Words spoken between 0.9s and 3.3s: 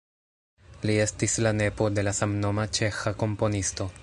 estis la nepo de la samnoma ĉeĥa